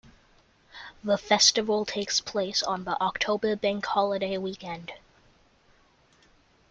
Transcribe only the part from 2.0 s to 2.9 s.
place on